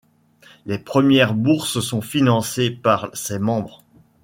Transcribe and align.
Les 0.65 0.79
premières 0.79 1.35
bourses 1.35 1.79
sont 1.79 2.01
financées 2.01 2.71
par 2.71 3.11
ses 3.15 3.37
membres. 3.37 3.83